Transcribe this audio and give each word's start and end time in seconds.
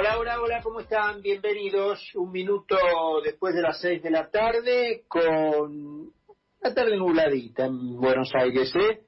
Hola, 0.00 0.16
hola, 0.16 0.40
hola, 0.40 0.62
¿cómo 0.62 0.78
están? 0.78 1.20
Bienvenidos. 1.22 1.98
Un 2.14 2.30
minuto 2.30 2.76
después 3.24 3.52
de 3.52 3.62
las 3.62 3.80
seis 3.80 4.00
de 4.00 4.12
la 4.12 4.30
tarde 4.30 5.02
con 5.08 6.12
la 6.60 6.72
tarde 6.72 6.96
nubladita 6.96 7.66
en 7.66 7.96
Buenos 7.96 8.30
Aires, 8.32 8.72
¿eh? 8.76 9.00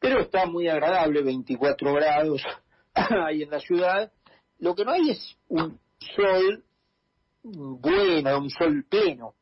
Pero 0.00 0.20
está 0.20 0.46
muy 0.46 0.66
agradable, 0.66 1.20
24 1.20 1.92
grados 1.92 2.42
ahí 2.94 3.42
en 3.42 3.50
la 3.50 3.60
ciudad. 3.60 4.10
Lo 4.58 4.74
que 4.74 4.86
no 4.86 4.92
hay 4.92 5.10
es 5.10 5.36
un 5.48 5.78
sol 6.16 6.64
bueno, 7.42 8.38
un 8.38 8.48
sol 8.48 8.86
pleno, 8.88 9.34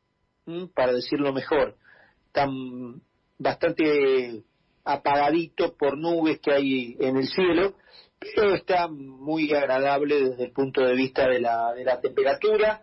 para 0.74 0.92
decirlo 0.92 1.32
mejor. 1.32 1.76
Tan 2.32 3.00
bastante 3.38 4.42
apagadito 4.82 5.76
por 5.76 5.96
nubes 5.96 6.40
que 6.40 6.52
hay 6.52 6.96
en 6.98 7.16
el 7.16 7.28
cielo, 7.28 7.76
pero 8.18 8.54
está 8.54 8.88
muy 8.88 9.52
agradable 9.52 10.30
desde 10.30 10.44
el 10.44 10.52
punto 10.52 10.82
de 10.82 10.94
vista 10.94 11.28
de 11.28 11.40
la, 11.40 11.72
de 11.74 11.84
la 11.84 12.00
temperatura, 12.00 12.82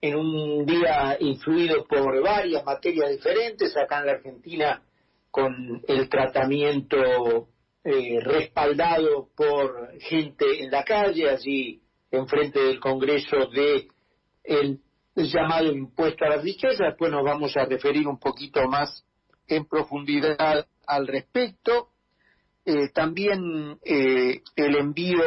en 0.00 0.16
un 0.16 0.66
día 0.66 1.16
influido 1.20 1.84
por 1.86 2.22
varias 2.22 2.64
materias 2.64 3.10
diferentes, 3.10 3.76
acá 3.76 4.00
en 4.00 4.06
la 4.06 4.12
Argentina 4.12 4.82
con 5.30 5.82
el 5.86 6.08
tratamiento 6.08 7.48
eh, 7.84 8.20
respaldado 8.20 9.28
por 9.36 9.92
gente 10.00 10.62
en 10.62 10.70
la 10.70 10.84
calle, 10.84 11.28
allí 11.30 11.82
enfrente 12.10 12.60
del 12.60 12.80
Congreso 12.80 13.46
de 13.52 13.88
el 14.44 14.80
llamado 15.14 15.72
impuesto 15.72 16.24
a 16.24 16.30
las 16.30 16.42
riquezas, 16.42 16.78
después 16.78 17.10
nos 17.10 17.24
vamos 17.24 17.56
a 17.56 17.64
referir 17.64 18.06
un 18.06 18.18
poquito 18.18 18.66
más 18.68 19.04
en 19.48 19.66
profundidad 19.66 20.66
al 20.86 21.06
respecto. 21.06 21.88
Eh, 22.66 22.88
también 22.92 23.78
eh, 23.84 24.42
el 24.56 24.76
envío 24.76 25.22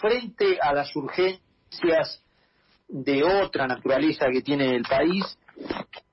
frente 0.00 0.58
a 0.60 0.74
las 0.74 0.94
urgencias 0.96 2.24
de 2.88 3.22
otra 3.22 3.66
naturaleza 3.66 4.26
que 4.32 4.42
tiene 4.42 4.74
el 4.74 4.82
país, 4.82 5.24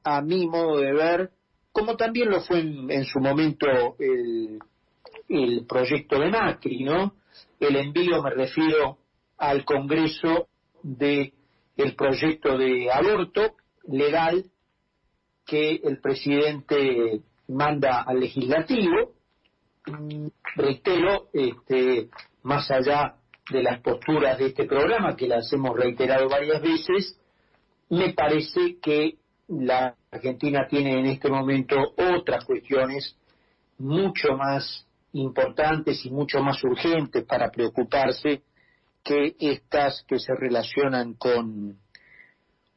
a 0.03 0.21
mi 0.21 0.45
modo 0.47 0.77
de 0.77 0.93
ver, 0.93 1.31
como 1.71 1.97
también 1.97 2.29
lo 2.29 2.41
fue 2.41 2.59
en, 2.59 3.05
su 3.05 3.19
momento 3.19 3.95
el, 3.99 4.59
el 5.29 5.65
proyecto 5.65 6.19
de 6.19 6.29
Macri, 6.29 6.83
¿no? 6.83 7.15
El 7.59 7.75
envío 7.75 8.21
me 8.21 8.29
refiero 8.29 8.99
al 9.37 9.65
Congreso 9.65 10.47
de 10.83 11.33
el 11.75 11.95
proyecto 11.95 12.57
de 12.57 12.91
aborto 12.91 13.55
legal 13.87 14.45
que 15.45 15.81
el 15.83 15.99
presidente 15.99 17.21
manda 17.47 18.01
al 18.01 18.19
legislativo. 18.19 19.14
Reitero, 20.55 21.27
este, 21.33 22.09
más 22.43 22.69
allá 22.71 23.15
de 23.51 23.61
las 23.61 23.81
posturas 23.81 24.39
de 24.39 24.47
este 24.47 24.65
programa, 24.65 25.15
que 25.15 25.27
las 25.27 25.51
hemos 25.53 25.75
reiterado 25.77 26.27
varias 26.27 26.61
veces, 26.61 27.19
me 27.89 28.13
parece 28.13 28.77
que 28.81 29.17
la 29.47 29.95
Argentina 30.09 30.65
tiene 30.67 30.99
en 30.99 31.05
este 31.05 31.29
momento 31.29 31.75
otras 31.97 32.45
cuestiones 32.45 33.15
mucho 33.77 34.35
más 34.35 34.87
importantes 35.13 36.03
y 36.05 36.09
mucho 36.09 36.41
más 36.41 36.63
urgentes 36.63 37.23
para 37.25 37.51
preocuparse 37.51 38.41
que 39.03 39.35
estas 39.39 40.03
que 40.07 40.17
se 40.17 40.33
relacionan 40.33 41.13
con, 41.13 41.77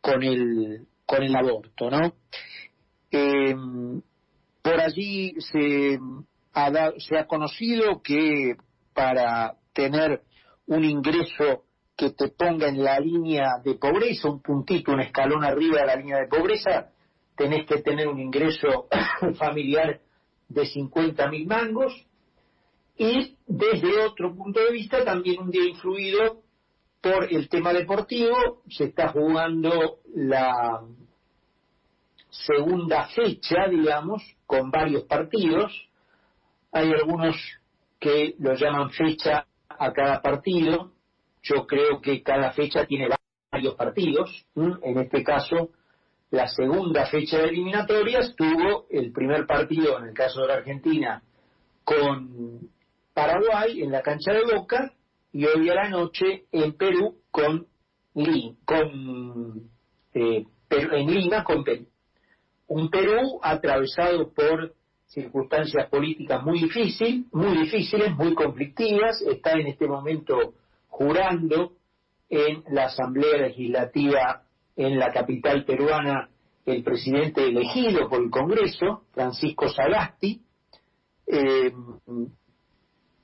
con, 0.03 0.23
el, 0.23 0.87
con 1.07 1.23
el 1.23 1.35
aborto, 1.35 1.91
¿no? 1.91 2.13
Eh, 3.11 3.55
por 4.61 4.81
allí 4.81 5.33
se 5.41 5.99
ha, 6.53 6.93
se 6.99 7.19
ha 7.19 7.27
conocido 7.27 8.03
que 8.03 8.57
para 8.95 9.55
tener 9.73 10.23
un 10.67 10.85
ingreso 10.85 11.65
que 11.97 12.11
te 12.11 12.29
ponga 12.29 12.69
en 12.69 12.83
la 12.83 12.99
línea 13.01 13.59
de 13.65 13.75
pobreza, 13.75 14.29
un 14.29 14.41
puntito, 14.41 14.93
un 14.93 15.01
escalón 15.01 15.45
arriba 15.45 15.81
de 15.81 15.87
la 15.87 15.97
línea 15.97 16.19
de 16.19 16.29
pobreza, 16.29 16.91
tenés 17.37 17.67
que 17.67 17.79
tener 17.79 18.09
un 18.09 18.21
ingreso 18.21 18.89
familiar 19.39 20.01
de 20.49 20.67
50 20.67 21.29
mil 21.29 21.47
mangos, 21.47 22.07
y 22.99 23.37
desde 23.47 24.05
otro 24.05 24.35
punto 24.35 24.61
de 24.61 24.73
vista 24.73 25.05
también 25.05 25.41
un 25.41 25.51
día 25.51 25.65
influido 25.65 26.43
por 27.01 27.33
el 27.33 27.49
tema 27.49 27.73
deportivo, 27.73 28.63
se 28.69 28.87
está 28.87 29.09
jugando 29.09 30.01
la 30.15 30.83
segunda 32.29 33.07
fecha, 33.09 33.69
digamos, 33.71 34.23
con 34.47 34.71
varios 34.71 35.05
partidos. 35.05 35.88
Hay 36.73 36.93
algunos 36.93 37.37
que 37.99 38.35
lo 38.39 38.55
llaman 38.55 38.91
fecha 38.91 39.47
a 39.69 39.93
cada 39.93 40.21
partido. 40.21 40.93
Yo 41.43 41.67
creo 41.67 42.01
que 42.01 42.23
cada 42.23 42.53
fecha 42.53 42.85
tiene 42.87 43.09
varios 43.51 43.75
partidos. 43.75 44.47
En 44.55 44.99
este 44.99 45.23
caso, 45.23 45.71
la 46.31 46.47
segunda 46.49 47.07
fecha 47.07 47.39
de 47.39 47.49
eliminatorias 47.49 48.35
tuvo 48.37 48.87
el 48.91 49.13
primer 49.13 49.47
partido, 49.47 49.99
en 49.99 50.09
el 50.09 50.15
caso 50.15 50.43
de 50.43 50.49
la 50.49 50.55
Argentina, 50.55 51.23
con 51.85 52.71
Paraguay 53.15 53.83
en 53.83 53.91
la 53.91 54.03
cancha 54.03 54.33
de 54.33 54.55
Boca 54.55 54.93
y 55.33 55.47
hoy 55.47 55.71
a 55.71 55.75
la 55.75 55.89
noche 55.89 56.45
en 56.53 56.75
Perú 56.75 57.17
con, 57.31 57.67
con 58.65 59.71
eh, 60.15 60.47
Lima 60.71 61.45
con 61.45 61.65
Perú. 61.65 61.87
Un 62.67 62.91
Perú 62.91 63.41
atravesado 63.43 64.31
por 64.33 64.75
circunstancias 65.09 65.89
políticas 65.89 66.43
muy 66.45 66.61
difíciles, 66.61 67.27
muy 67.33 67.59
difíciles, 67.59 68.15
muy 68.15 68.35
conflictivas, 68.35 69.21
está 69.23 69.53
en 69.53 69.67
este 69.69 69.87
momento 69.87 70.55
jurando 70.89 71.73
en 72.29 72.63
la 72.71 72.85
Asamblea 72.85 73.39
Legislativa 73.39 74.43
en 74.77 74.99
la 74.99 75.11
capital 75.11 75.65
peruana 75.65 76.29
el 76.67 76.85
presidente 76.85 77.47
elegido 77.47 78.09
por 78.09 78.23
el 78.23 78.31
Congreso, 78.31 79.05
Francisco 79.13 79.69
Sagasti, 79.71 80.43
eh, 81.27 81.73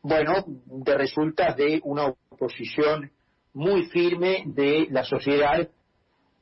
bueno, 0.03 0.33
de 0.47 0.99
resultas 0.99 1.57
de 1.57 1.81
una 1.85 2.07
oposición 2.31 3.11
muy 3.53 3.87
firme 3.87 4.45
de 4.47 4.89
la 4.91 5.05
sociedad 5.05 5.69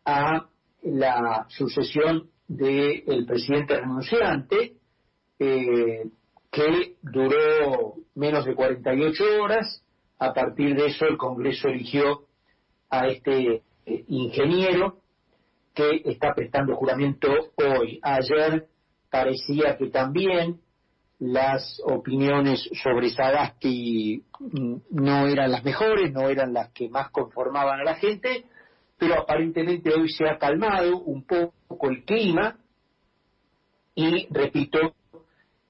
a 0.05 0.49
la 0.83 1.47
sucesión 1.49 2.31
del 2.49 3.25
presidente 3.27 3.79
renunciante, 3.79 4.77
eh, 5.43 6.11
que 6.51 6.97
duró 7.03 7.95
menos 8.15 8.45
de 8.45 8.55
48 8.55 9.25
horas. 9.43 9.83
A 10.19 10.33
partir 10.33 10.77
de 10.77 10.87
eso, 10.87 11.07
el 11.07 11.17
Congreso 11.17 11.69
eligió 11.69 12.27
a 12.91 13.09
este 13.09 13.63
eh, 13.87 14.05
ingeniero 14.09 14.99
que 15.75 16.03
está 16.05 16.35
prestando 16.35 16.77
juramento 16.77 17.29
hoy. 17.57 17.99
Ayer 18.03 18.69
parecía 19.11 19.77
que 19.77 19.89
también 19.89 20.61
las 21.19 21.81
opiniones 21.85 22.69
sobre 22.83 23.11
Sagasti 23.11 24.25
mm, 24.39 24.75
no 24.91 25.27
eran 25.27 25.51
las 25.51 25.65
mejores, 25.65 26.13
no 26.13 26.29
eran 26.29 26.53
las 26.53 26.71
que 26.71 26.89
más 26.89 27.11
conformaban 27.11 27.81
a 27.81 27.85
la 27.85 27.95
gente, 27.95 28.45
pero 28.99 29.21
aparentemente 29.21 29.93
hoy 29.93 30.09
se 30.09 30.29
ha 30.29 30.39
calmado 30.39 30.99
un 30.99 31.25
poco 31.25 31.91
el 31.91 32.05
clima 32.05 32.57
y, 33.95 34.27
repito, 34.31 34.95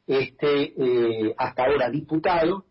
este 0.06 0.72
eh, 0.76 1.34
hasta 1.36 1.64
ahora 1.64 1.90
diputado 1.90 2.64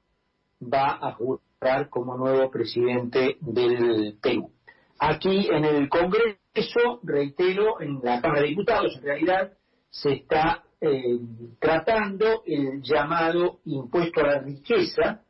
va 0.61 0.99
a 1.01 1.13
jurar 1.13 1.89
como 1.89 2.17
nuevo 2.17 2.49
presidente 2.51 3.37
del 3.41 4.17
Perú. 4.21 4.51
Aquí 4.99 5.47
en 5.51 5.65
el 5.65 5.89
Congreso, 5.89 6.99
reitero, 7.03 7.81
en 7.81 7.99
la 8.03 8.21
Cámara 8.21 8.41
de 8.41 8.49
Diputados, 8.49 8.95
en 8.97 9.03
realidad, 9.03 9.53
se 9.89 10.13
está 10.13 10.63
eh, 10.79 11.19
tratando 11.59 12.43
el 12.45 12.81
llamado 12.81 13.59
impuesto 13.65 14.21
a 14.21 14.27
la 14.27 14.39
riqueza, 14.39 15.21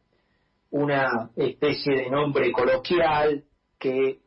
una 0.72 1.30
especie 1.36 1.96
de 1.96 2.10
nombre 2.10 2.52
coloquial 2.52 3.44
que 3.80 4.20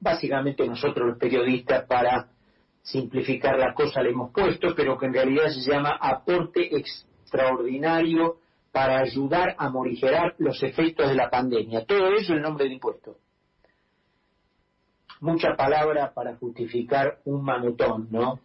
básicamente 0.00 0.66
nosotros 0.66 1.08
los 1.08 1.18
periodistas 1.18 1.86
para 1.86 2.28
simplificar 2.82 3.58
la 3.58 3.74
cosa 3.74 4.02
le 4.02 4.10
hemos 4.10 4.32
puesto, 4.32 4.74
pero 4.76 4.96
que 4.96 5.06
en 5.06 5.14
realidad 5.14 5.48
se 5.48 5.70
llama 5.70 5.98
aporte 6.00 6.76
extraordinario 7.26 8.36
para 8.72 9.00
ayudar 9.00 9.56
a 9.58 9.68
morigerar 9.68 10.34
los 10.38 10.62
efectos 10.62 11.08
de 11.08 11.16
la 11.16 11.28
pandemia. 11.28 11.84
Todo 11.84 12.08
eso 12.08 12.22
es 12.22 12.30
el 12.30 12.42
nombre 12.42 12.64
del 12.64 12.74
impuesto. 12.74 13.18
Mucha 15.20 15.56
palabra 15.56 16.12
para 16.12 16.36
justificar 16.36 17.18
un 17.24 17.42
manotón, 17.42 18.08
¿no? 18.10 18.40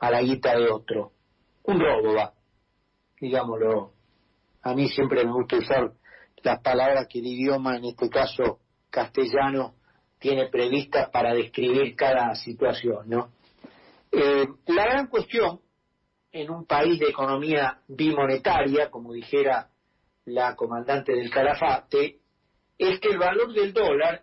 A 0.00 0.10
la 0.10 0.22
guita 0.22 0.56
de 0.56 0.70
otro 0.70 1.12
un 1.64 1.80
robo 1.80 2.14
va, 2.14 2.32
digámoslo. 3.20 3.92
A 4.62 4.74
mí 4.74 4.88
siempre 4.88 5.24
me 5.24 5.32
gusta 5.32 5.56
usar 5.56 5.92
las 6.42 6.60
palabras 6.60 7.06
que 7.08 7.18
el 7.18 7.26
idioma, 7.26 7.76
en 7.76 7.84
este 7.84 8.08
caso 8.08 8.60
castellano, 8.90 9.74
tiene 10.18 10.48
previstas 10.48 11.10
para 11.10 11.34
describir 11.34 11.96
cada 11.96 12.34
situación, 12.34 13.08
¿no? 13.08 13.30
Eh, 14.10 14.46
la 14.66 14.84
gran 14.84 15.06
cuestión 15.06 15.60
en 16.32 16.50
un 16.50 16.66
país 16.66 16.98
de 16.98 17.10
economía 17.10 17.80
bimonetaria, 17.86 18.90
como 18.90 19.12
dijera 19.12 19.68
la 20.24 20.56
comandante 20.56 21.12
del 21.12 21.30
Calafate, 21.30 22.18
es 22.78 23.00
que 23.00 23.08
el 23.08 23.18
valor 23.18 23.52
del 23.52 23.72
dólar 23.72 24.22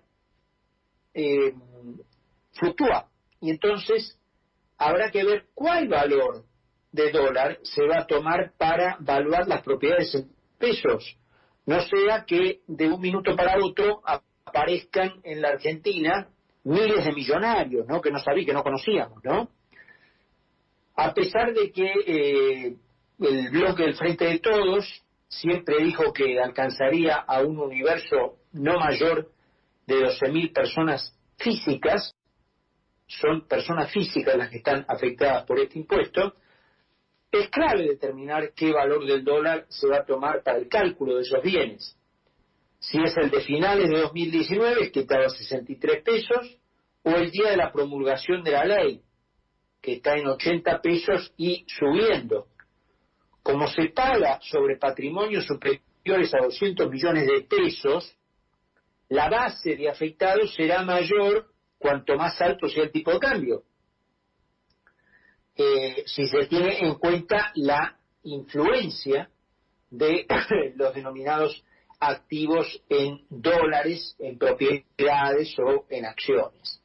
eh, 1.14 1.54
fluctúa. 2.54 3.08
Y 3.42 3.52
entonces 3.52 4.18
habrá 4.78 5.12
que 5.12 5.24
ver 5.24 5.46
cuál 5.54 5.88
valor 5.88 6.46
de 6.92 7.12
dólar 7.12 7.60
se 7.64 7.86
va 7.86 8.00
a 8.00 8.08
tomar 8.08 8.54
para 8.58 8.98
evaluar 9.00 9.48
las 9.48 9.62
propiedades 9.62 10.14
en 10.16 10.32
pesos. 10.58 11.18
No 11.66 11.80
sea 11.82 12.26
que 12.26 12.62
de 12.68 12.88
un 12.88 13.00
minuto 13.00 13.36
para 13.36 13.64
otro 13.64 14.02
aparezcan 14.46 15.22
en 15.24 15.42
la 15.42 15.50
Argentina 15.50 16.30
miles 16.64 17.06
de 17.06 17.12
millonarios, 17.14 17.88
¿no? 17.88 18.02
Que 18.02 18.12
no 18.12 18.20
sabía, 18.20 18.46
que 18.46 18.54
no 18.54 18.64
conocíamos, 18.64 19.24
¿no? 19.24 19.50
A 21.02 21.14
pesar 21.14 21.54
de 21.54 21.72
que 21.72 21.94
eh, 22.08 22.76
el 23.20 23.50
bloque 23.52 23.84
del 23.84 23.96
Frente 23.96 24.26
de 24.26 24.40
Todos 24.40 24.86
siempre 25.30 25.82
dijo 25.82 26.12
que 26.12 26.42
alcanzaría 26.42 27.16
a 27.16 27.42
un 27.42 27.58
universo 27.58 28.40
no 28.52 28.78
mayor 28.78 29.30
de 29.88 29.96
12.000 29.96 30.52
personas 30.52 31.18
físicas, 31.38 32.14
son 33.08 33.48
personas 33.48 33.90
físicas 33.94 34.36
las 34.36 34.50
que 34.50 34.58
están 34.58 34.84
afectadas 34.90 35.46
por 35.46 35.58
este 35.60 35.80
impuesto, 35.80 36.34
es 37.32 37.48
clave 37.48 37.84
determinar 37.84 38.52
qué 38.54 38.74
valor 38.74 39.06
del 39.06 39.24
dólar 39.24 39.68
se 39.70 39.88
va 39.88 40.00
a 40.00 40.06
tomar 40.06 40.44
para 40.44 40.58
el 40.58 40.68
cálculo 40.68 41.16
de 41.16 41.22
esos 41.22 41.42
bienes. 41.42 41.98
Si 42.80 43.02
es 43.02 43.16
el 43.16 43.30
de 43.30 43.40
finales 43.40 43.90
de 43.90 44.00
2019, 44.02 44.92
que 44.92 45.00
estaba 45.00 45.28
a 45.28 45.30
63 45.30 46.04
pesos, 46.04 46.58
o 47.04 47.12
el 47.12 47.32
día 47.32 47.52
de 47.52 47.58
la 47.58 47.72
promulgación 47.72 48.44
de 48.44 48.52
la 48.52 48.66
ley, 48.66 49.02
que 49.82 49.94
está 49.94 50.18
en 50.18 50.28
80 50.28 50.82
pesos 50.82 51.34
y 51.38 51.66
subiendo. 51.68 52.48
Como 53.42 53.68
se 53.68 53.90
paga 53.90 54.40
sobre 54.42 54.78
patrimonios 54.78 55.46
superiores 55.46 56.34
a 56.34 56.44
200 56.44 56.90
millones 56.90 57.28
de 57.28 57.42
pesos, 57.42 58.16
la 59.10 59.30
base 59.30 59.76
de 59.76 59.90
afectados 59.90 60.54
será 60.54 60.84
mayor 60.84 61.48
cuanto 61.78 62.16
más 62.16 62.40
alto 62.42 62.68
sea 62.68 62.84
el 62.84 62.92
tipo 62.92 63.12
de 63.12 63.20
cambio. 63.20 63.64
Eh, 65.56 66.04
si 66.06 66.28
se 66.28 66.46
tiene 66.46 66.80
en 66.80 66.96
cuenta 66.96 67.52
la 67.56 67.98
influencia 68.24 69.30
de 69.90 70.26
los 70.76 70.94
denominados 70.94 71.64
activos 72.00 72.82
en 72.88 73.26
dólares, 73.30 74.16
en 74.20 74.38
propiedades 74.38 75.56
o 75.60 75.86
en 75.90 76.06
acciones. 76.06 76.79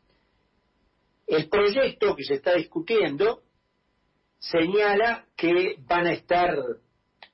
El 1.27 1.49
proyecto 1.49 2.15
que 2.15 2.25
se 2.25 2.35
está 2.35 2.55
discutiendo 2.55 3.43
señala 4.39 5.25
que 5.37 5.77
van 5.87 6.07
a 6.07 6.13
estar 6.13 6.55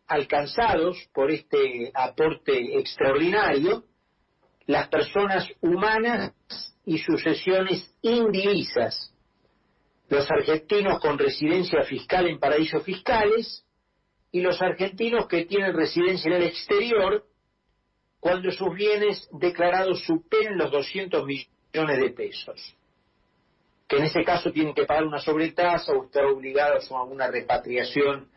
alcanzados 0.06 0.96
por 1.12 1.31
este 1.31 1.90
aporte 1.94 2.78
extraordinario 2.78 3.84
las 4.66 4.88
personas 4.88 5.48
humanas 5.60 6.32
y 6.84 6.98
sucesiones 6.98 7.92
indivisas, 8.02 9.12
los 10.08 10.31
argentinos 10.31 11.00
con 11.00 11.19
residencia 11.19 11.82
fiscal 11.82 12.28
en 12.28 12.38
paraísos 12.38 12.84
fiscales 12.84 13.64
y 14.31 14.40
los 14.40 14.60
argentinos 14.62 15.26
que 15.26 15.46
tienen 15.46 15.75
residencia 15.75 16.28
en 16.28 16.42
el 16.42 16.48
exterior 16.48 17.25
cuando 18.20 18.50
sus 18.52 18.72
bienes 18.75 19.28
declarados 19.32 20.04
superen 20.04 20.58
los 20.58 20.70
200 20.70 21.25
millones 21.25 22.00
de 22.00 22.10
pesos 22.10 22.76
que 23.90 23.96
en 23.96 24.04
ese 24.04 24.22
caso 24.22 24.52
tienen 24.52 24.72
que 24.72 24.87
pagar 24.87 25.04
una 25.04 25.19
sobretasa 25.19 25.92
o 25.92 26.04
estar 26.04 26.25
obligados 26.25 26.88
a 26.92 27.02
una 27.02 27.26
repatriación 27.26 28.28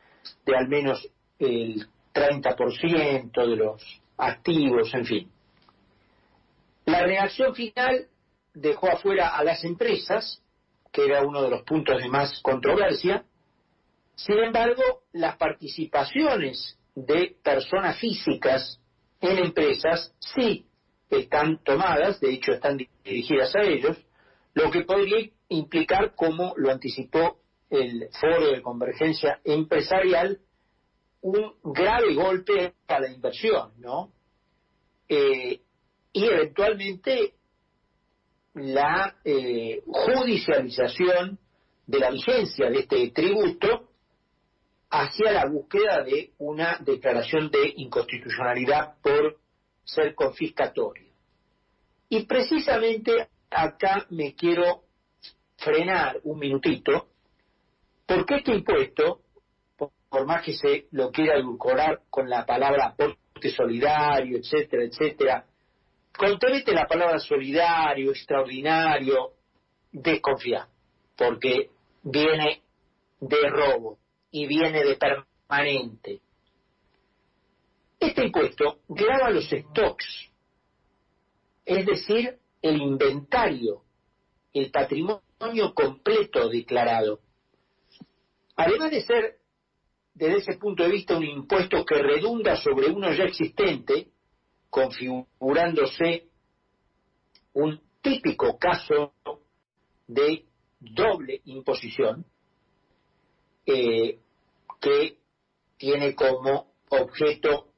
de 0.43 0.57
al 0.57 0.67
menos 0.67 1.07
el 1.37 1.87
30% 2.11 3.31
de 3.35 3.55
los 3.55 4.01
activos, 4.17 4.91
en 4.95 5.05
fin. 5.05 5.31
La 6.85 7.03
reacción 7.03 7.53
final 7.53 8.07
dejó 8.55 8.91
afuera 8.91 9.29
a 9.37 9.43
las 9.43 9.63
empresas, 9.63 10.41
que 10.91 11.05
era 11.05 11.21
uno 11.21 11.43
de 11.43 11.51
los 11.51 11.61
puntos 11.61 12.01
de 12.01 12.09
más 12.09 12.41
controversia. 12.41 13.23
Sin 14.15 14.39
embargo, 14.39 15.03
las 15.11 15.37
participaciones 15.37 16.79
de 16.95 17.35
personas 17.43 17.99
físicas 17.99 18.79
en 19.21 19.37
empresas 19.37 20.15
sí 20.19 20.65
están 21.11 21.59
tomadas, 21.63 22.19
de 22.19 22.33
hecho 22.33 22.53
están 22.53 22.75
dirigidas 23.03 23.55
a 23.55 23.61
ellos, 23.61 24.03
lo 24.55 24.71
que 24.71 24.81
podría 24.81 25.29
implicar, 25.53 26.15
como 26.15 26.53
lo 26.57 26.71
anticipó 26.71 27.39
el 27.69 28.09
Foro 28.19 28.51
de 28.51 28.61
Convergencia 28.61 29.39
Empresarial, 29.43 30.39
un 31.21 31.53
grave 31.63 32.13
golpe 32.13 32.73
a 32.87 32.99
la 32.99 33.09
inversión, 33.09 33.71
¿no? 33.77 34.11
Eh, 35.07 35.61
y 36.11 36.25
eventualmente 36.25 37.33
la 38.55 39.15
eh, 39.23 39.81
judicialización 39.85 41.39
de 41.87 41.99
la 41.99 42.11
vigencia 42.11 42.69
de 42.69 42.79
este 42.79 43.09
tributo 43.11 43.89
hacia 44.89 45.31
la 45.31 45.45
búsqueda 45.47 46.03
de 46.03 46.33
una 46.37 46.77
declaración 46.79 47.49
de 47.49 47.73
inconstitucionalidad 47.77 48.95
por 49.01 49.39
ser 49.83 50.13
confiscatorio. 50.13 51.09
Y 52.09 52.25
precisamente 52.25 53.29
acá 53.49 54.05
me 54.11 54.35
quiero 54.35 54.82
frenar 55.63 56.19
un 56.23 56.39
minutito, 56.39 57.07
porque 58.05 58.35
este 58.35 58.53
impuesto, 58.53 59.21
por, 59.77 60.25
más 60.25 60.43
que 60.43 60.53
se 60.53 60.87
lo 60.91 61.11
quiera 61.11 61.37
edulcorar 61.37 62.01
con 62.09 62.29
la 62.29 62.45
palabra 62.45 62.87
aporte 62.87 63.49
solidario, 63.55 64.37
etcétera, 64.37 64.83
etcétera, 64.83 65.45
contenete 66.15 66.73
la 66.73 66.85
palabra 66.85 67.19
solidario, 67.19 68.11
extraordinario, 68.11 69.31
desconfía, 69.91 70.67
porque 71.15 71.69
viene 72.03 72.61
de 73.19 73.49
robo 73.49 73.97
y 74.31 74.45
viene 74.47 74.83
de 74.83 74.95
permanente. 74.95 76.21
Este 77.99 78.25
impuesto 78.25 78.79
graba 78.89 79.29
los 79.29 79.49
stocks, 79.49 80.31
es 81.65 81.85
decir, 81.85 82.37
el 82.61 82.81
inventario, 82.81 83.83
el 84.53 84.69
patrimonio 84.71 85.21
completo 85.73 86.49
declarado. 86.49 87.19
Además 88.55 88.91
de 88.91 89.01
ser, 89.01 89.37
desde 90.13 90.37
ese 90.37 90.57
punto 90.57 90.83
de 90.83 90.89
vista, 90.89 91.17
un 91.17 91.23
impuesto 91.23 91.83
que 91.85 92.01
redunda 92.01 92.55
sobre 92.57 92.87
uno 92.87 93.11
ya 93.13 93.25
existente, 93.25 94.07
configurándose 94.69 96.27
un 97.53 97.79
típico 98.01 98.57
caso 98.57 99.13
de 100.07 100.45
doble 100.79 101.41
imposición, 101.45 102.25
eh, 103.65 104.19
que 104.79 105.17
tiene 105.77 106.13
como 106.13 106.73
objeto 106.89 107.69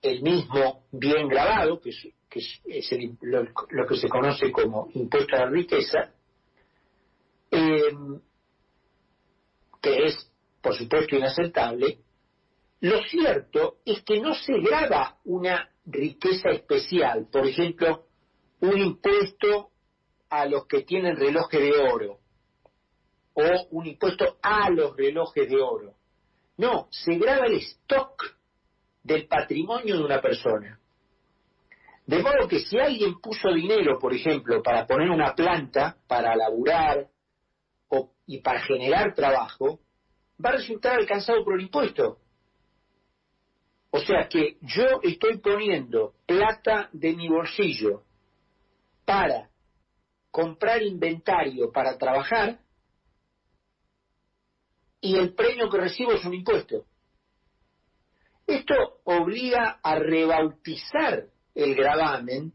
el 0.00 0.22
mismo 0.22 0.84
bien 0.92 1.28
grabado, 1.28 1.80
que 1.80 1.90
es 1.90 2.08
que 2.34 2.40
es, 2.40 2.90
lo, 3.20 3.86
que 3.86 3.96
se 3.96 4.08
conoce 4.08 4.50
como 4.50 4.88
impuesto 4.94 5.36
a 5.36 5.40
la 5.40 5.50
riqueza, 5.50 6.12
em, 7.54 8.20
que 9.80 10.04
es, 10.04 10.30
por 10.60 10.74
supuesto, 10.74 11.16
inaceptable, 11.16 11.98
lo 12.80 13.02
cierto 13.04 13.76
es 13.84 14.02
que 14.02 14.20
no 14.20 14.34
se 14.34 14.58
graba 14.60 15.18
una 15.24 15.70
riqueza 15.86 16.50
especial, 16.50 17.28
por 17.30 17.46
ejemplo, 17.46 18.04
un 18.60 18.78
impuesto 18.78 19.70
a 20.30 20.46
los 20.46 20.66
que 20.66 20.82
tienen 20.82 21.16
relojes 21.16 21.60
de 21.60 21.78
oro, 21.78 22.18
o 23.34 23.42
un 23.70 23.86
impuesto 23.86 24.36
a 24.42 24.70
los 24.70 24.96
relojes 24.96 25.48
de 25.48 25.60
oro. 25.60 25.94
No, 26.56 26.88
se 26.90 27.14
graba 27.16 27.46
el 27.46 27.56
stock 27.56 28.36
del 29.02 29.26
patrimonio 29.26 29.96
de 29.96 30.04
una 30.04 30.20
persona. 30.20 30.78
De 32.06 32.22
modo 32.22 32.46
que 32.48 32.60
si 32.60 32.78
alguien 32.78 33.18
puso 33.20 33.52
dinero, 33.52 33.98
por 33.98 34.12
ejemplo, 34.12 34.62
para 34.62 34.86
poner 34.86 35.10
una 35.10 35.34
planta, 35.34 35.96
para 36.06 36.36
laburar 36.36 37.08
y 38.26 38.40
para 38.40 38.60
generar 38.60 39.14
trabajo, 39.14 39.80
va 40.44 40.50
a 40.50 40.54
resultar 40.54 40.94
alcanzado 40.94 41.44
por 41.44 41.54
el 41.54 41.62
impuesto. 41.62 42.18
O 43.90 44.00
sea 44.00 44.28
que 44.28 44.58
yo 44.60 45.00
estoy 45.02 45.38
poniendo 45.38 46.14
plata 46.26 46.88
de 46.92 47.14
mi 47.14 47.28
bolsillo 47.28 48.02
para 49.04 49.50
comprar 50.30 50.82
inventario 50.82 51.70
para 51.70 51.96
trabajar 51.96 52.58
y 55.00 55.16
el 55.16 55.34
premio 55.34 55.70
que 55.70 55.78
recibo 55.78 56.12
es 56.12 56.24
un 56.24 56.34
impuesto. 56.34 56.86
Esto 58.46 58.74
obliga 59.04 59.78
a 59.82 59.94
rebautizar 59.96 61.26
el 61.54 61.74
gravamen, 61.74 62.52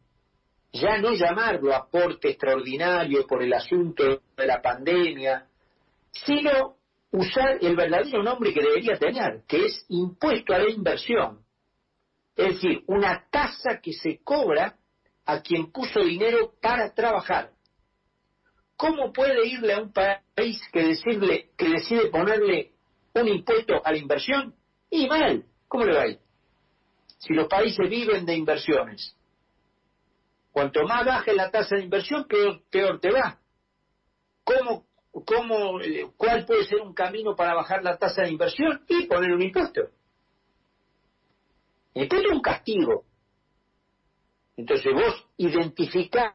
ya 0.73 0.97
no 0.97 1.13
llamarlo 1.13 1.73
aporte 1.73 2.31
extraordinario 2.31 3.25
por 3.25 3.41
el 3.41 3.53
asunto 3.53 4.21
de 4.35 4.45
la 4.45 4.61
pandemia, 4.61 5.47
sino 6.25 6.77
usar 7.11 7.57
el 7.61 7.75
verdadero 7.75 8.23
nombre 8.23 8.53
que 8.53 8.61
debería 8.61 8.97
tener, 8.97 9.43
que 9.47 9.65
es 9.65 9.85
impuesto 9.89 10.53
a 10.53 10.59
la 10.59 10.69
inversión. 10.69 11.39
Es 12.35 12.55
decir, 12.55 12.83
una 12.88 13.25
tasa 13.29 13.79
que 13.81 13.93
se 13.93 14.23
cobra 14.23 14.77
a 15.25 15.41
quien 15.41 15.71
puso 15.71 15.99
dinero 15.99 16.53
para 16.61 16.93
trabajar. 16.93 17.51
¿cómo 18.79 19.11
puede 19.11 19.45
irle 19.45 19.73
a 19.73 19.81
un 19.81 19.91
país 19.91 20.61
que, 20.71 20.81
decirle, 20.81 21.49
que 21.57 21.67
decide 21.67 22.07
ponerle 22.07 22.71
un 23.13 23.27
impuesto 23.27 23.85
a 23.85 23.91
la 23.91 23.97
inversión? 23.97 24.55
Y 24.89 25.05
mal, 25.05 25.43
¿cómo 25.67 25.83
le 25.83 25.93
va 25.93 26.03
a 26.03 26.07
ir? 26.07 26.19
Si 27.17 27.33
los 27.33 27.49
países 27.49 27.89
viven 27.89 28.25
de 28.25 28.38
inversiones, 28.38 29.13
cuanto 30.53 30.83
más 30.83 31.05
baje 31.05 31.33
la 31.33 31.51
tasa 31.51 31.75
de 31.75 31.83
inversión, 31.83 32.25
peor, 32.25 32.61
peor 32.71 33.01
te 33.01 33.11
va. 33.11 33.38
¿Cómo, 34.45 34.85
cómo, 35.11 35.81
eh, 35.81 36.07
¿Cuál 36.15 36.45
puede 36.45 36.65
ser 36.65 36.81
un 36.81 36.93
camino 36.93 37.35
para 37.35 37.53
bajar 37.53 37.83
la 37.83 37.97
tasa 37.97 38.23
de 38.23 38.31
inversión? 38.31 38.83
Y 38.87 39.05
poner 39.05 39.31
un 39.31 39.41
impuesto. 39.41 39.89
Impuesto 41.93 42.27
es 42.29 42.35
un 42.35 42.41
castigo. 42.41 43.03
Entonces 44.55 44.93
vos 44.93 45.27
identificás 45.37 46.33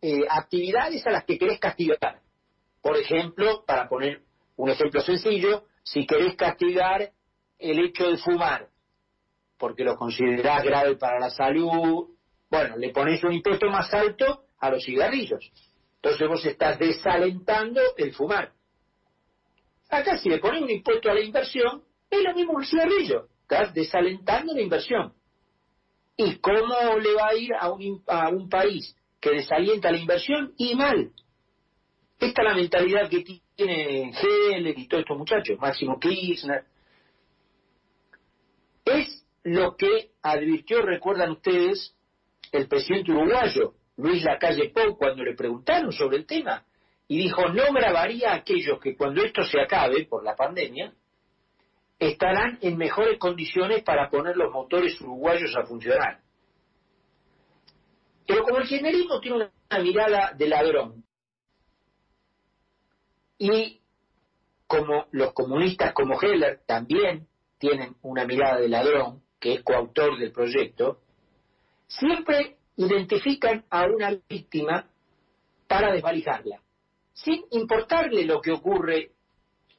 eh, 0.00 0.22
actividades 0.28 1.06
a 1.06 1.10
las 1.10 1.24
que 1.24 1.38
querés 1.38 1.60
castigar. 1.60 2.20
Por 2.82 2.96
ejemplo, 2.96 3.64
para 3.66 3.88
poner 3.88 4.22
un 4.56 4.70
ejemplo 4.70 5.00
sencillo, 5.02 5.64
si 5.82 6.06
querés 6.06 6.36
castigar 6.36 7.12
el 7.58 7.78
hecho 7.84 8.04
de 8.04 8.16
fumar, 8.16 8.68
porque 9.58 9.84
lo 9.84 9.96
considerás 9.96 10.64
grave 10.64 10.96
para 10.96 11.20
la 11.20 11.30
salud, 11.30 12.08
bueno, 12.50 12.76
le 12.78 12.90
pones 12.90 13.22
un 13.22 13.34
impuesto 13.34 13.68
más 13.68 13.92
alto 13.92 14.44
a 14.58 14.70
los 14.70 14.82
cigarrillos. 14.82 15.52
Entonces 16.02 16.28
vos 16.28 16.44
estás 16.46 16.78
desalentando 16.78 17.80
el 17.98 18.14
fumar. 18.14 18.52
Acá 19.90 20.16
si 20.16 20.30
le 20.30 20.38
pones 20.38 20.62
un 20.62 20.70
impuesto 20.70 21.10
a 21.10 21.14
la 21.14 21.20
inversión, 21.20 21.82
es 22.08 22.22
lo 22.22 22.34
mismo 22.34 22.58
el 22.58 22.66
cigarrillo. 22.66 23.28
Estás 23.42 23.74
desalentando 23.74 24.54
la 24.54 24.62
inversión. 24.62 25.12
¿Y 26.16 26.36
cómo 26.36 26.98
le 26.98 27.14
va 27.14 27.28
a 27.28 27.34
ir 27.34 27.50
a 27.58 27.70
un, 27.70 28.02
a 28.06 28.28
un 28.30 28.48
país 28.48 28.96
que 29.20 29.30
desalienta 29.30 29.90
la 29.90 29.98
inversión? 29.98 30.54
Y 30.56 30.74
mal. 30.74 31.10
Esta 32.18 32.42
es 32.42 32.48
la 32.48 32.54
mentalidad 32.54 33.10
que 33.10 33.24
tiene 33.56 34.12
Heller 34.12 34.78
y 34.78 34.86
todos 34.86 35.02
estos 35.02 35.18
muchachos, 35.18 35.58
Máximo 35.58 35.98
Kirchner. 35.98 36.64
Es 38.84 39.26
lo 39.42 39.76
que 39.76 40.10
advirtió, 40.22 40.82
recuerdan 40.82 41.32
ustedes, 41.32 41.94
el 42.52 42.68
presidente 42.68 43.12
uruguayo, 43.12 43.74
Luis 43.96 44.24
Lacalle 44.24 44.70
Pou, 44.70 44.96
cuando 44.96 45.22
le 45.22 45.34
preguntaron 45.34 45.92
sobre 45.92 46.18
el 46.18 46.26
tema, 46.26 46.64
y 47.08 47.18
dijo, 47.18 47.48
no 47.48 47.72
grabaría 47.72 48.30
a 48.30 48.36
aquellos 48.36 48.78
que 48.80 48.96
cuando 48.96 49.22
esto 49.22 49.42
se 49.42 49.60
acabe 49.60 50.06
por 50.06 50.24
la 50.24 50.36
pandemia, 50.36 50.92
estarán 51.98 52.58
en 52.62 52.76
mejores 52.76 53.18
condiciones 53.18 53.82
para 53.82 54.08
poner 54.08 54.36
los 54.36 54.52
motores 54.52 55.00
uruguayos 55.00 55.54
a 55.56 55.66
funcionar. 55.66 56.20
Pero 58.26 58.44
como 58.44 58.58
el 58.58 58.68
kirchnerismo 58.68 59.20
tiene 59.20 59.50
una 59.70 59.82
mirada 59.82 60.32
de 60.32 60.48
ladrón, 60.48 61.04
y 63.38 63.80
como 64.66 65.06
los 65.10 65.32
comunistas 65.32 65.92
como 65.94 66.20
Heller 66.20 66.60
también 66.64 67.26
tienen 67.58 67.96
una 68.02 68.24
mirada 68.24 68.60
de 68.60 68.68
ladrón, 68.68 69.22
que 69.40 69.54
es 69.54 69.62
coautor 69.64 70.18
del 70.18 70.30
proyecto, 70.30 71.00
siempre 71.88 72.59
identifican 72.84 73.64
a 73.70 73.86
una 73.86 74.16
víctima 74.28 74.88
para 75.66 75.92
desvalijarla, 75.92 76.60
sin 77.12 77.44
importarle 77.50 78.24
lo 78.24 78.40
que 78.40 78.52
ocurre 78.52 79.12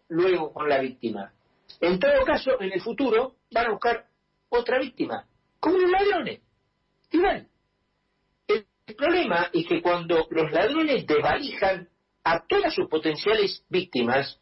luego 0.09 0.53
con 0.53 0.69
la 0.69 0.79
víctima. 0.79 1.33
En 1.79 1.99
todo 1.99 2.23
caso, 2.25 2.59
en 2.61 2.71
el 2.73 2.81
futuro 2.81 3.35
van 3.51 3.67
a 3.67 3.71
buscar 3.71 4.05
otra 4.49 4.79
víctima, 4.79 5.25
como 5.59 5.77
los 5.77 5.89
ladrones. 5.89 6.41
Igual. 7.11 7.47
El, 8.47 8.65
el 8.85 8.95
problema 8.95 9.49
es 9.53 9.65
que 9.67 9.81
cuando 9.81 10.27
los 10.29 10.51
ladrones 10.51 11.07
desvalijan 11.07 11.89
a 12.23 12.45
todas 12.45 12.73
sus 12.73 12.87
potenciales 12.87 13.65
víctimas, 13.69 14.39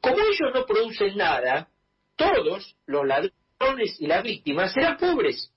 como 0.00 0.16
ellos 0.16 0.50
no 0.52 0.66
producen 0.66 1.16
nada, 1.16 1.68
todos 2.16 2.76
los 2.86 3.06
ladrones 3.06 4.00
y 4.00 4.06
las 4.06 4.22
víctimas 4.22 4.72
serán 4.72 4.96
pobres. 4.96 5.52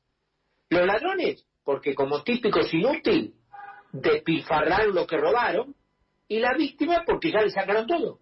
Los 0.70 0.86
ladrones, 0.86 1.46
porque 1.66 1.96
como 1.96 2.24
típicos 2.24 2.74
inútil, 2.74 3.34
despilfarraron 3.92 4.96
lo 4.96 5.06
que 5.06 5.18
robaron, 5.18 5.76
y 6.28 6.40
la 6.40 6.54
víctima 6.56 7.04
porque 7.06 7.32
ya 7.32 7.42
le 7.42 7.50
sacaron 7.50 7.88
todo. 7.88 8.20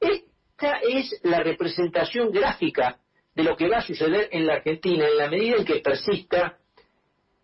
Esta 0.00 0.78
es 0.78 1.20
la 1.22 1.40
representación 1.40 2.30
gráfica 2.30 2.98
de 3.34 3.42
lo 3.42 3.56
que 3.56 3.68
va 3.68 3.78
a 3.78 3.82
suceder 3.82 4.28
en 4.32 4.46
la 4.46 4.54
Argentina 4.54 5.06
en 5.06 5.16
la 5.16 5.28
medida 5.28 5.56
en 5.58 5.64
que 5.64 5.80
persista 5.80 6.58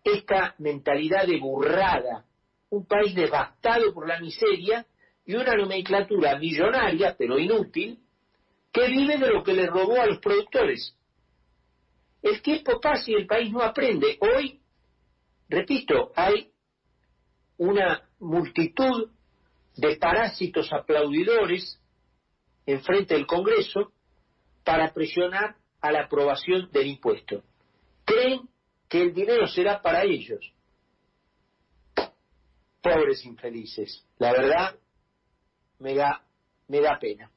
esta 0.03 0.55
mentalidad 0.59 1.25
de 1.25 1.39
burrada, 1.39 2.25
un 2.69 2.85
país 2.85 3.13
devastado 3.15 3.93
por 3.93 4.07
la 4.07 4.19
miseria 4.19 4.85
y 5.25 5.35
una 5.35 5.55
nomenclatura 5.55 6.37
millonaria, 6.37 7.15
pero 7.17 7.37
inútil, 7.37 7.99
que 8.71 8.87
vive 8.87 9.17
de 9.17 9.29
lo 9.29 9.43
que 9.43 9.53
le 9.53 9.67
robó 9.67 9.99
a 9.99 10.05
los 10.05 10.19
productores. 10.19 10.95
El 12.21 12.41
tiempo 12.41 12.79
pasa 12.79 13.03
y 13.07 13.15
el 13.15 13.25
país 13.25 13.51
no 13.51 13.61
aprende. 13.61 14.17
Hoy, 14.19 14.59
repito, 15.49 16.11
hay 16.15 16.51
una 17.57 18.07
multitud 18.19 19.11
de 19.75 19.95
parásitos 19.97 20.71
aplaudidores 20.71 21.81
enfrente 22.65 23.15
del 23.15 23.25
Congreso 23.25 23.91
para 24.63 24.93
presionar 24.93 25.55
a 25.81 25.91
la 25.91 26.03
aprobación 26.03 26.69
del 26.71 26.87
impuesto. 26.87 27.43
Creen 28.05 28.49
que 28.87 29.01
el 29.01 29.13
dinero 29.13 29.47
será 29.47 29.81
para 29.81 30.03
ellos. 30.03 30.39
Pobres 32.81 33.25
infelices. 33.25 34.05
La 34.17 34.31
verdad, 34.31 34.75
me 35.79 35.95
da, 35.95 36.23
me 36.67 36.81
da 36.81 36.97
pena. 36.99 37.31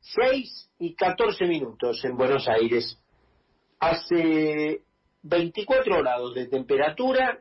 Seis 0.00 0.70
y 0.78 0.94
catorce 0.94 1.44
minutos 1.46 2.04
en 2.04 2.16
Buenos 2.16 2.48
Aires 2.48 2.98
hace 3.78 4.82
24 5.22 5.98
grados 5.98 6.34
de 6.34 6.46
temperatura, 6.46 7.40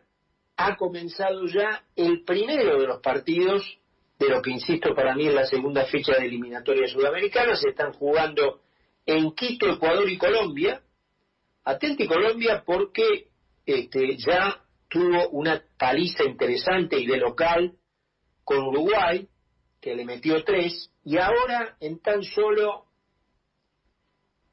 ha 0.58 0.76
comenzado 0.76 1.46
ya 1.48 1.84
el 1.96 2.24
primero 2.24 2.80
de 2.80 2.88
los 2.88 3.02
partidos 3.02 3.64
de 4.20 4.30
lo 4.30 4.42
que, 4.42 4.52
insisto, 4.52 4.94
para 4.94 5.16
mí 5.16 5.28
es 5.28 5.34
la 5.34 5.46
segunda 5.46 5.86
fecha 5.86 6.14
de 6.14 6.28
eliminatoria 6.28 6.88
sudamericana. 6.88 7.56
Se 7.56 7.70
están 7.70 7.94
jugando 7.94 8.62
en 9.06 9.32
Quito, 9.32 9.68
Ecuador 9.68 10.08
y 10.10 10.18
Colombia. 10.18 10.82
Atenti 11.64 12.08
Colombia 12.08 12.64
porque 12.66 13.28
este, 13.66 14.18
ya 14.18 14.62
tuvo 14.88 15.30
una 15.30 15.64
paliza 15.78 16.24
interesante 16.24 17.00
y 17.00 17.08
de 17.08 17.18
local 17.18 17.74
con 18.44 18.60
Uruguay, 18.60 19.28
que 19.80 19.96
le 19.96 20.06
metió 20.06 20.44
tres, 20.44 20.92
y 21.04 21.18
ahora 21.18 21.78
en 21.80 22.00
tan 22.00 22.22
solo 22.24 22.86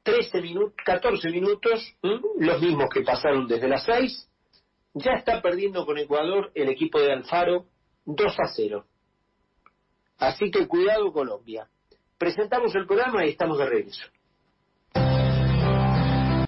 13 0.03 0.41
minutos, 0.41 0.75
14 0.85 1.29
minutos, 1.29 1.95
los 2.01 2.61
mismos 2.61 2.89
que 2.93 3.01
pasaron 3.01 3.47
desde 3.47 3.67
las 3.67 3.83
6, 3.85 4.29
ya 4.93 5.11
está 5.13 5.41
perdiendo 5.41 5.85
con 5.85 5.97
Ecuador 5.97 6.51
el 6.55 6.69
equipo 6.69 6.99
de 6.99 7.11
Alfaro 7.13 7.65
2 8.05 8.39
a 8.39 8.47
0. 8.55 8.85
Así 10.17 10.51
que 10.51 10.67
cuidado 10.67 11.11
Colombia. 11.13 11.67
Presentamos 12.17 12.75
el 12.75 12.85
programa 12.85 13.25
y 13.25 13.29
estamos 13.29 13.57
de 13.57 13.65
regreso. 13.65 14.05